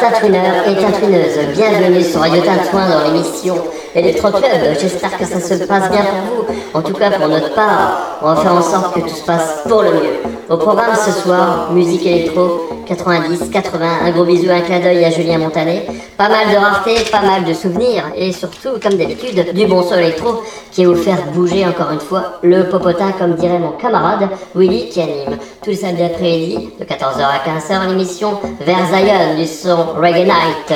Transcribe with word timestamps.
Tatouineurs 0.00 0.66
et 0.66 0.76
tatouineuses. 0.76 1.54
Bienvenue 1.54 2.02
sur 2.02 2.20
Radio 2.20 2.40
Tatouin 2.40 2.88
dans 2.88 3.12
l'émission 3.12 3.54
Electro 3.94 4.30
Club. 4.30 4.78
J'espère 4.80 5.18
que 5.18 5.26
ça 5.26 5.38
se 5.38 5.62
passe 5.64 5.90
bien 5.90 6.00
pour 6.00 6.46
vous. 6.46 6.54
En 6.72 6.80
tout 6.80 6.94
cas, 6.94 7.10
pour 7.10 7.28
notre 7.28 7.54
part, 7.54 8.18
on 8.22 8.32
va 8.32 8.36
faire 8.36 8.54
en 8.54 8.62
sorte 8.62 8.94
que 8.94 9.00
tout 9.00 9.14
se 9.14 9.24
passe 9.26 9.60
pour 9.68 9.82
le 9.82 9.90
mieux. 9.90 10.20
Au 10.48 10.56
programme 10.56 10.94
ce 10.94 11.10
soir, 11.10 11.70
musique 11.72 12.06
électro, 12.06 12.69
90, 12.90 13.50
80, 13.50 13.86
un 14.04 14.10
gros 14.10 14.24
bisou, 14.24 14.50
un 14.50 14.62
clin 14.62 14.80
d'œil 14.80 15.04
à 15.04 15.10
Julien 15.10 15.38
Montanet. 15.38 15.86
Pas 16.16 16.28
mal 16.28 16.50
de 16.50 16.56
raretés, 16.56 17.08
pas 17.08 17.22
mal 17.22 17.44
de 17.44 17.54
souvenirs 17.54 18.10
et 18.16 18.32
surtout, 18.32 18.80
comme 18.82 18.94
d'habitude, 18.94 19.52
du 19.54 19.66
bon 19.66 19.82
son 19.84 19.94
électro 19.94 20.42
qui 20.72 20.84
vous 20.84 20.96
faire 20.96 21.22
bouger 21.32 21.64
encore 21.64 21.92
une 21.92 22.00
fois 22.00 22.40
le 22.42 22.68
popotin, 22.68 23.12
comme 23.12 23.34
dirait 23.34 23.60
mon 23.60 23.72
camarade 23.72 24.28
Willy 24.56 24.88
qui 24.88 25.00
anime 25.00 25.38
tous 25.62 25.70
les 25.70 25.76
samedis 25.76 26.02
après-midi 26.02 26.70
de 26.80 26.84
14h 26.84 27.22
à 27.22 27.48
15h 27.48 27.88
l'émission 27.90 28.40
vers 28.60 28.86
Zion 28.88 29.36
du 29.36 29.46
son 29.46 29.76
Reggae 29.94 30.24
Night. 30.24 30.74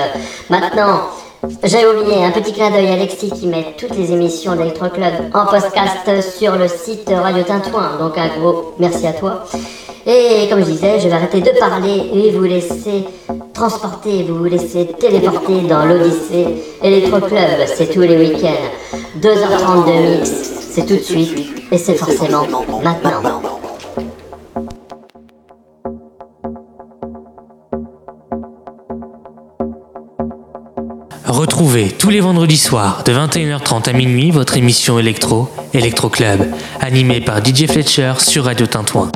Maintenant, 0.51 1.01
j'ai 1.65 1.87
oublié 1.87 2.25
un 2.25 2.31
petit 2.31 2.53
clin 2.53 2.71
d'œil 2.71 2.89
à 2.89 2.93
Alexis 2.95 3.31
qui 3.31 3.47
met 3.47 3.75
toutes 3.77 3.97
les 3.97 4.13
émissions 4.13 4.55
d'Electro 4.55 4.89
Club 4.89 5.13
en 5.35 5.47
podcast 5.47 6.37
sur 6.37 6.57
le 6.57 6.69
site 6.69 7.09
Radio 7.09 7.43
Tintouin. 7.43 7.97
Donc 7.99 8.17
un 8.17 8.29
gros 8.39 8.75
merci 8.79 9.07
à 9.07 9.13
toi. 9.13 9.45
Et 10.07 10.49
comme 10.49 10.61
je 10.61 10.71
disais, 10.71 11.01
je 11.01 11.09
vais 11.09 11.15
arrêter 11.15 11.41
de 11.41 11.59
parler 11.59 12.11
et 12.13 12.31
vous 12.31 12.45
laisser 12.45 13.05
transporter, 13.53 14.23
vous 14.25 14.45
laisser 14.45 14.87
téléporter 14.99 15.63
dans 15.63 15.85
l'Odyssée 15.85 16.47
Electro 16.83 17.21
Club. 17.21 17.67
C'est 17.67 17.93
tous 17.93 18.03
les 18.03 18.17
week-ends. 18.17 18.99
2h30 19.21 19.87
de 19.87 20.17
mix, 20.17 20.31
c'est 20.71 20.87
tout 20.87 20.97
de 20.97 21.01
suite 21.01 21.39
et 21.71 21.79
c'est 21.79 21.95
forcément 21.95 22.47
maintenant. 22.83 23.54
Retrouvez 31.45 31.91
tous 31.91 32.09
les 32.09 32.21
vendredis 32.21 32.57
soirs 32.57 33.05
de 33.05 33.13
21h30 33.13 33.91
à 33.91 33.93
minuit 33.93 34.31
votre 34.31 34.57
émission 34.57 34.99
électro, 34.99 35.51
Electro 35.75 36.09
Club, 36.09 36.41
animée 36.81 37.21
par 37.21 37.45
DJ 37.45 37.67
Fletcher 37.67 38.15
sur 38.17 38.45
Radio 38.45 38.67
Tintouin. 38.67 39.13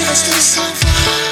just 0.00 0.28
as 0.28 0.58
I 0.58 1.29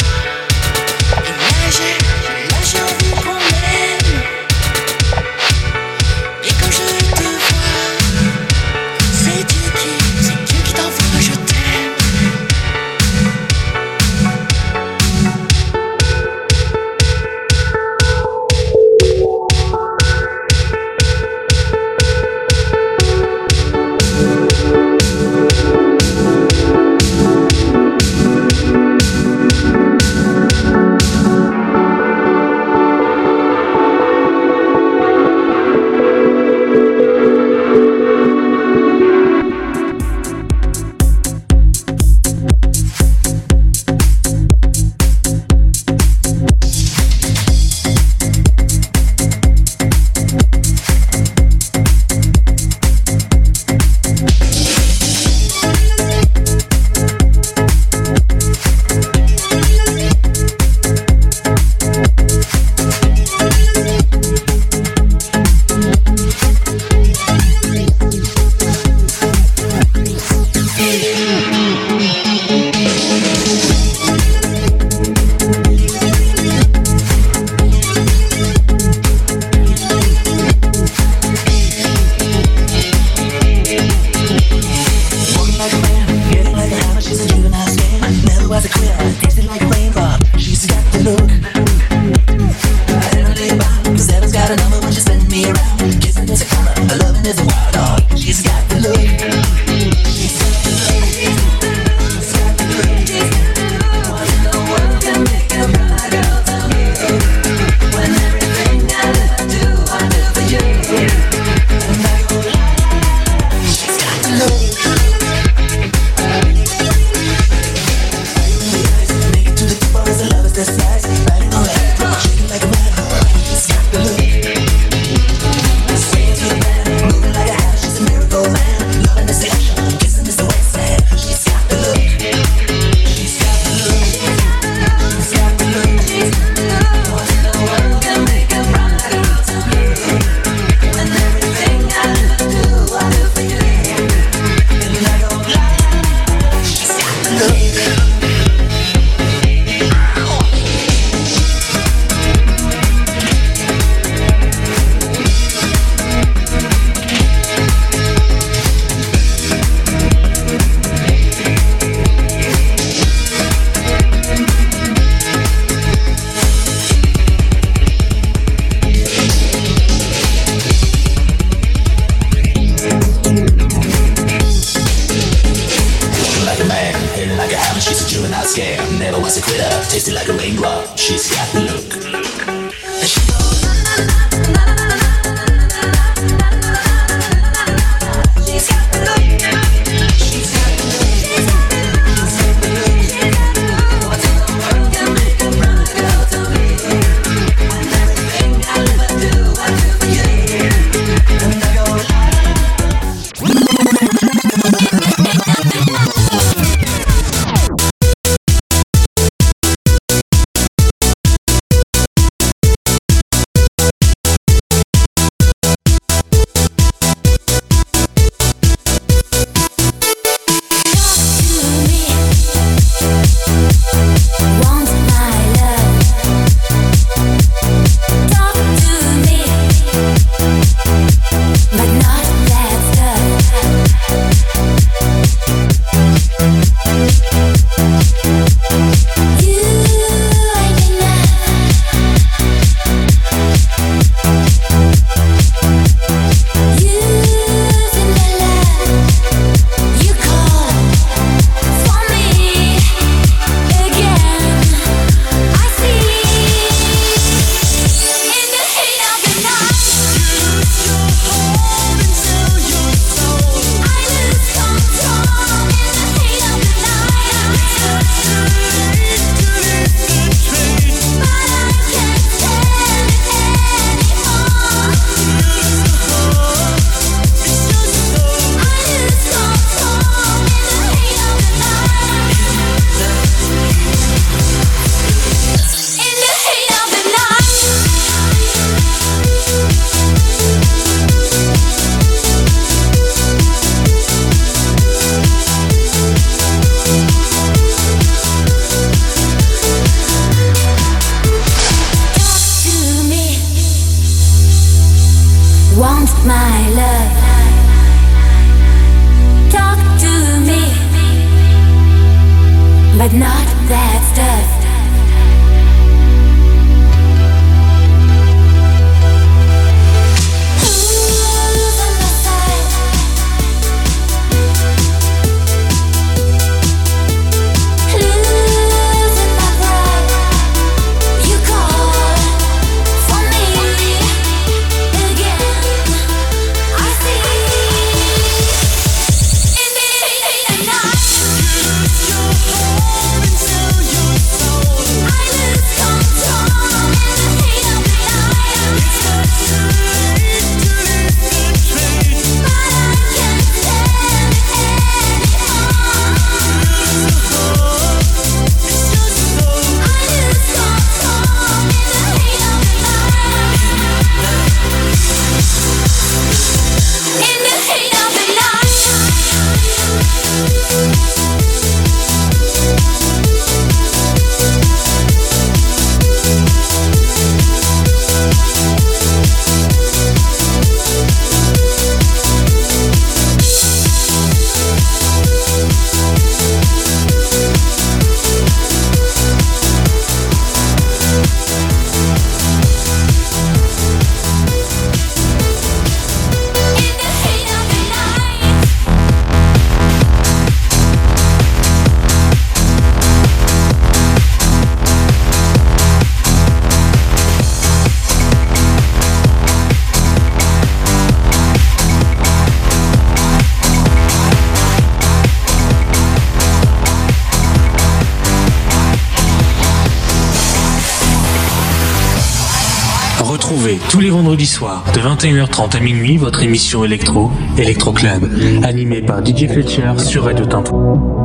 de 424.98 425.02
21h30 425.02 425.76
à 425.76 425.80
minuit 425.80 426.16
votre 426.16 426.42
émission 426.42 426.84
électro, 426.84 427.30
Electro 427.56 427.92
Club, 427.92 428.28
animée 428.64 429.00
par 429.00 429.24
DJ 429.24 429.46
Fletcher 429.46 429.92
sur 429.98 430.24
Radio 430.24 430.44
Tintou. 430.44 431.17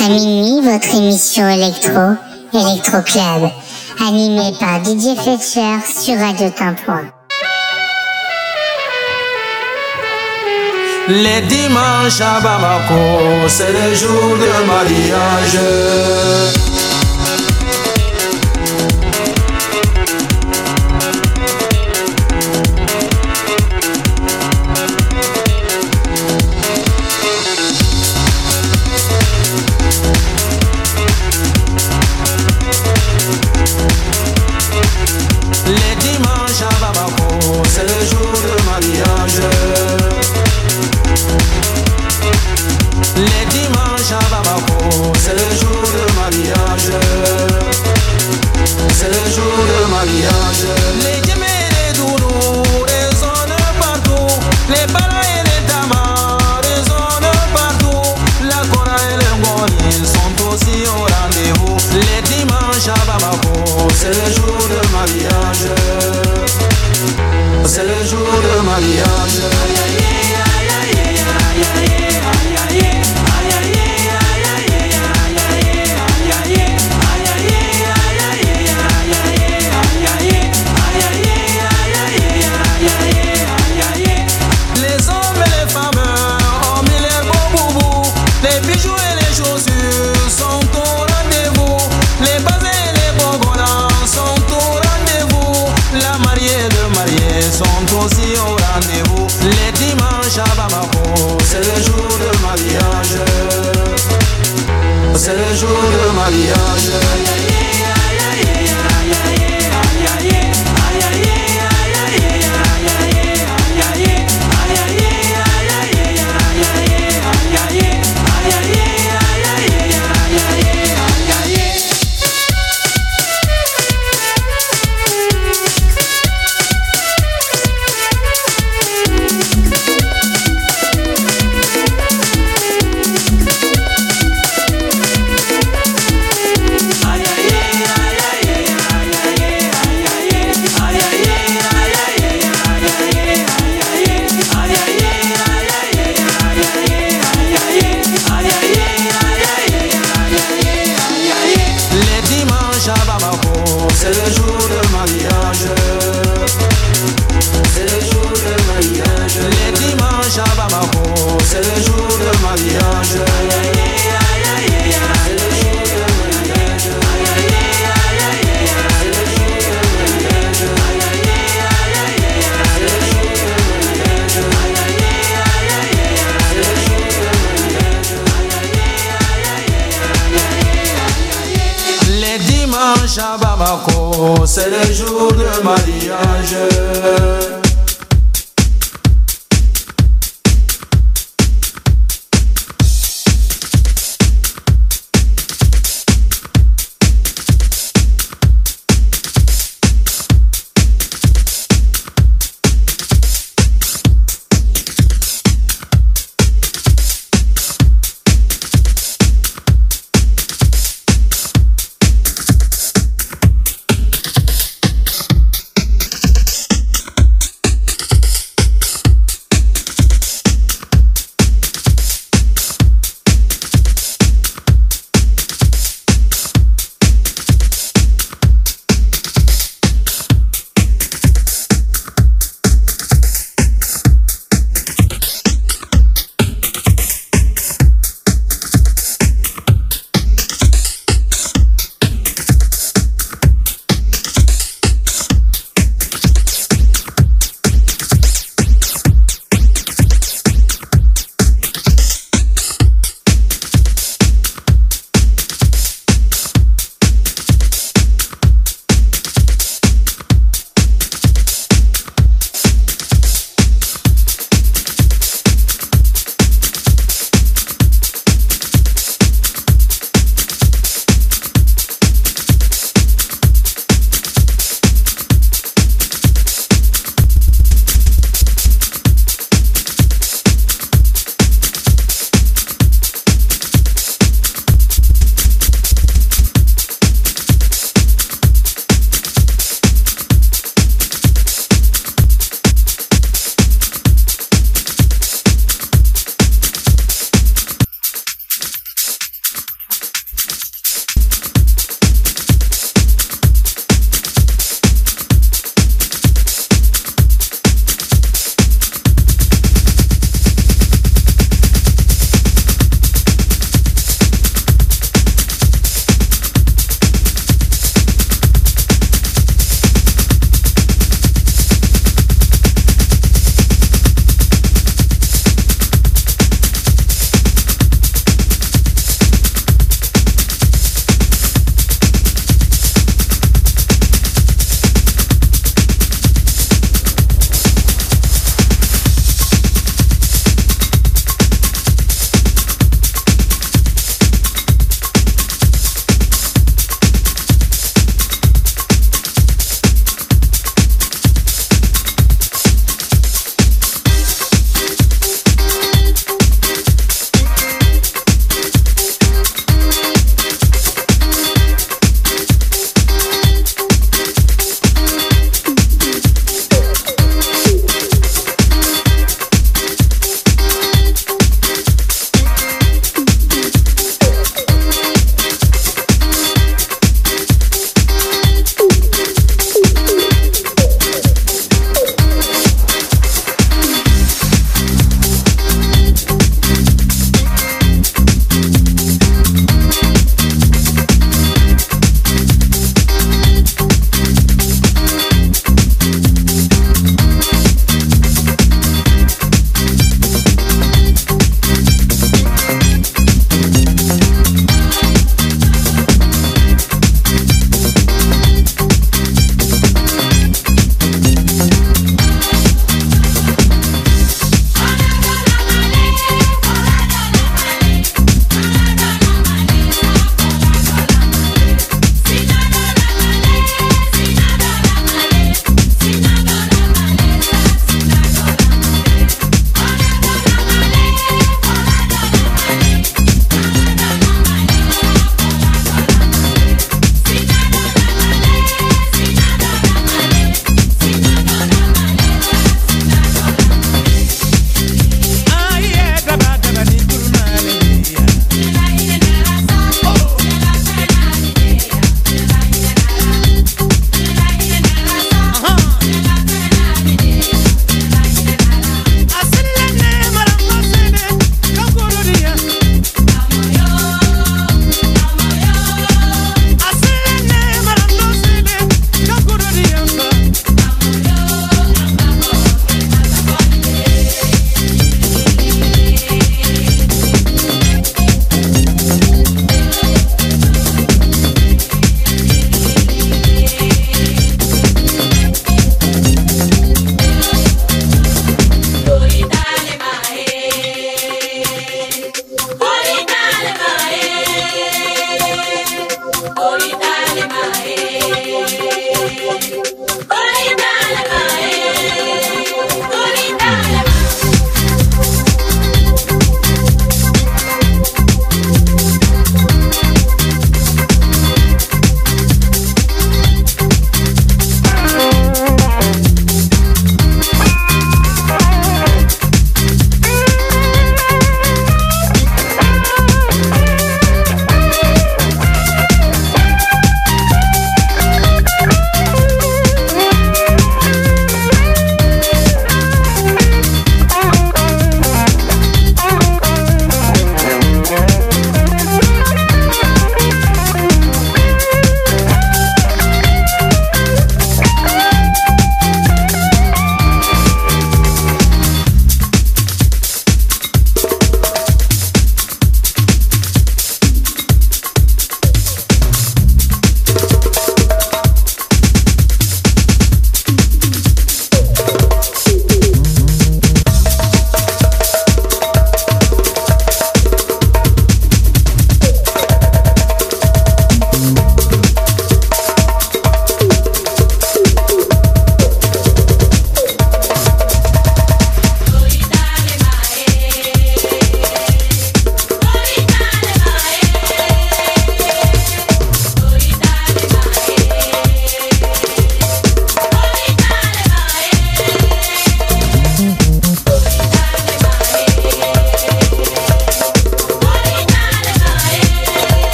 À 0.00 0.08
minuit 0.08 0.60
votre 0.62 0.94
émission 0.94 1.48
électro, 1.48 2.16
Electro 2.54 3.02
Club, 3.02 3.50
animée 4.00 4.52
par 4.58 4.82
DJ 4.82 5.16
Fletcher 5.20 5.80
sur 5.84 6.18
Radio 6.18 6.48
Tintouin. 6.50 7.02
Les 11.08 11.42
dimanches 11.42 12.20
à 12.20 12.40
Bamako, 12.40 13.48
c'est 13.48 13.72
le 13.72 13.94
jour 13.94 14.36
de 14.36 14.66
mariage. 14.66 15.58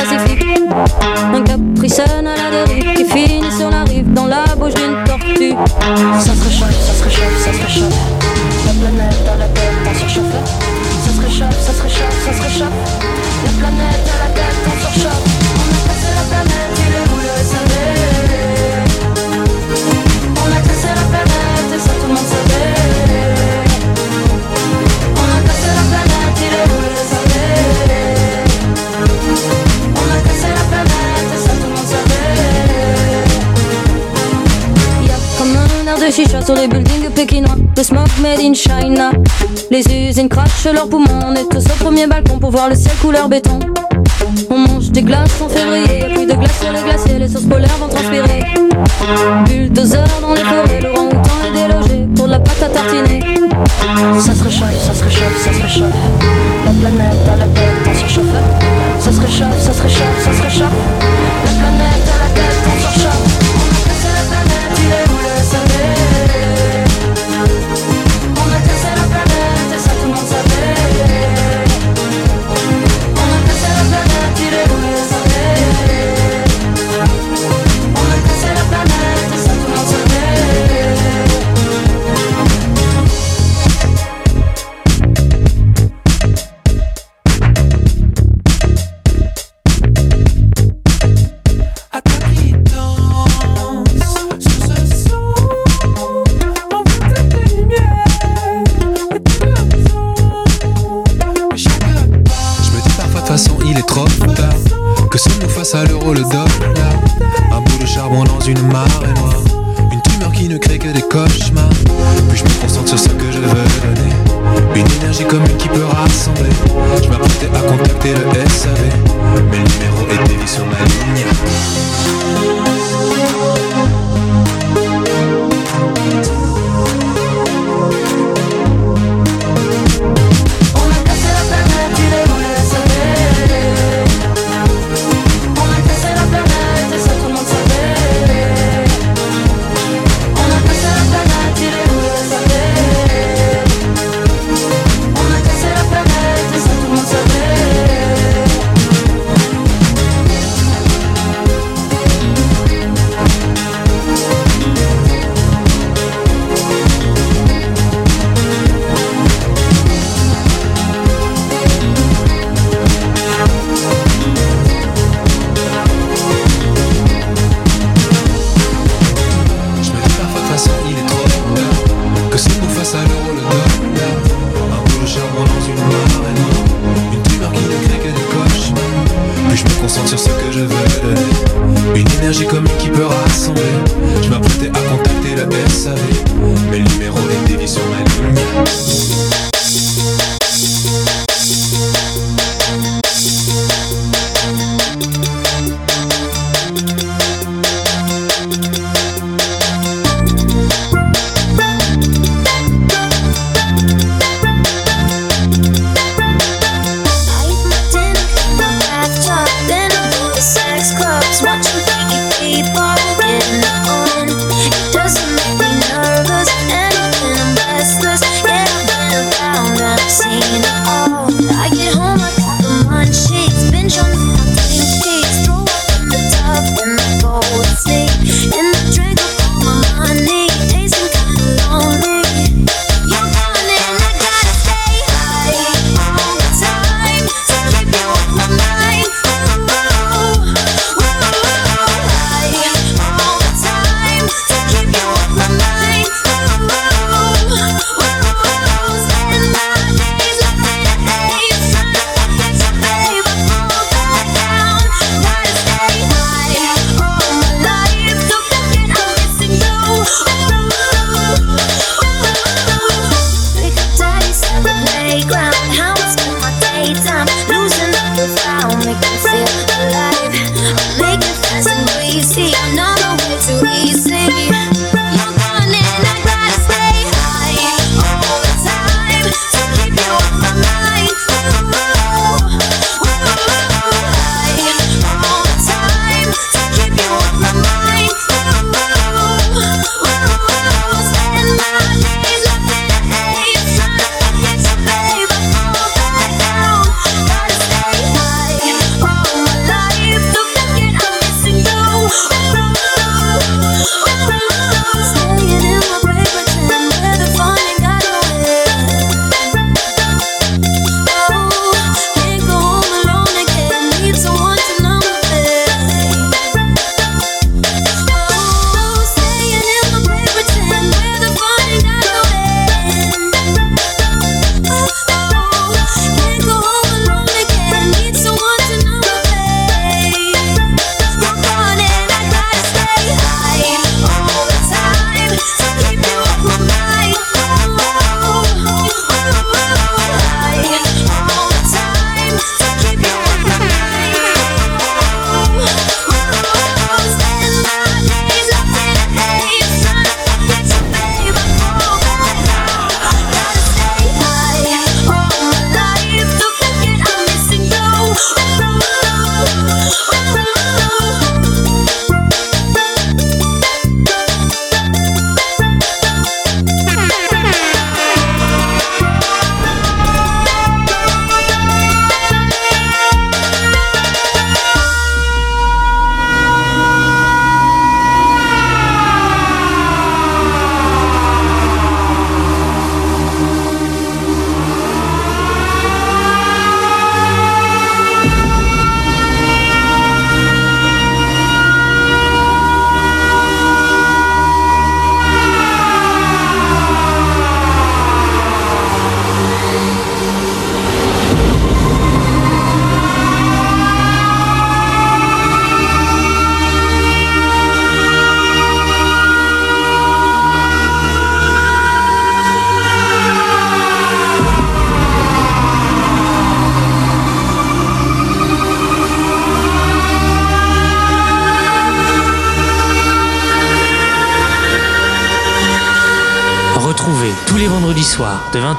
Pacifique. 0.00 0.46
Un 1.34 1.42
capricène 1.42 2.26
à 2.26 2.50
la 2.50 2.64
dérive 2.64 2.94
qui 2.94 3.04
finit 3.04 3.52
sur 3.52 3.68
la 3.68 3.84
rive 3.84 4.10
dans 4.14 4.26
la 4.26 4.44
bouche 4.56 4.72
d'une 4.74 5.04
tortue. 5.04 5.54
Ça 6.18 6.32
se 6.34 6.44
réchauffe, 6.44 6.80
ça 6.80 6.94
se 6.94 7.04
réchauffe, 7.04 7.44
ça 7.44 7.52
se 7.52 7.62
réchauffe. 7.62 7.98
La 8.66 8.72
planète 8.72 9.28
à 9.30 9.36
laquelle 9.36 9.74
on 9.86 9.94
surchauffe. 9.98 10.24
Ça 11.04 11.12
se 11.12 11.20
réchauffe, 11.20 11.60
ça 11.60 11.72
se 11.72 11.82
réchauffe, 11.82 12.24
ça 12.24 12.32
se 12.32 12.42
réchauffe. 12.42 12.78
La 13.44 13.50
planète 13.60 14.09
de 36.10 36.14
chicha 36.14 36.42
sur 36.42 36.54
les 36.54 36.66
buildings 36.66 37.08
pékinois. 37.10 37.52
Hein. 37.52 37.62
Le 37.76 37.82
smoke 37.82 38.10
made 38.20 38.40
in 38.40 38.52
China. 38.54 39.10
Les 39.70 39.82
usines 39.86 40.28
crachent 40.28 40.66
leurs 40.72 40.88
poumons. 40.88 41.20
On 41.28 41.34
est 41.34 41.48
tous 41.48 41.64
au 41.64 41.84
premier 41.84 42.06
balcon 42.06 42.38
pour 42.38 42.50
voir 42.50 42.68
le 42.68 42.74
ciel 42.74 42.94
couleur 43.00 43.28
béton. 43.28 43.58
On 44.50 44.58
mange 44.58 44.90
des 44.90 45.02
glaces 45.02 45.40
en 45.40 45.48
février. 45.48 46.06
Plus 46.14 46.26
de 46.26 46.32
glace 46.32 46.60
sur 46.60 46.72
les 46.72 46.82
glaciers, 46.82 47.18
les 47.18 47.28
sources 47.28 47.44
polaires 47.44 47.76
vont 47.78 47.88
transpirer. 47.88 48.44
Bulldozer 49.46 50.04
dans 50.20 50.34
les 50.34 50.40
forêts, 50.40 50.80
le 50.80 50.90
rang-outan 50.90 51.36
est 51.46 51.68
délogé 51.68 52.06
pour 52.16 52.26
de 52.26 52.30
la 52.32 52.40
pâte 52.40 52.62
à 52.64 52.68
tartiner. 52.68 53.20
Ça 54.18 54.34
se 54.34 54.44
réchauffe, 54.44 54.78
ça 54.80 54.94
se 54.94 55.04
réchauffe, 55.04 55.44
ça 55.44 55.52
se 55.52 55.62
réchauffe. 55.62 55.94
La 56.64 56.72
planète 56.72 57.28
à 57.32 57.36
la 57.36 57.46
tête 57.46 57.94
se 57.94 58.00
surchauffe. 58.00 58.26
Ça 58.98 59.12
se 59.12 59.20
réchauffe, 59.20 59.60
ça 59.60 59.72
se 59.72 59.82
réchauffe, 59.82 60.24
ça 60.24 60.32
se 60.32 60.42
réchauffe. 60.42 60.76
La 61.44 61.50
planète 61.52 61.99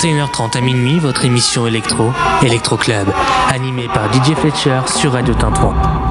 21h30 0.01 0.57
à 0.57 0.61
minuit, 0.61 0.97
votre 0.97 1.25
émission 1.25 1.67
électro, 1.67 2.11
Electro 2.41 2.75
Club, 2.75 3.07
animée 3.49 3.88
par 3.88 4.11
DJ 4.11 4.33
Fletcher 4.33 4.81
sur 4.88 5.11
Radio 5.11 5.35
Tintouin. 5.35 6.10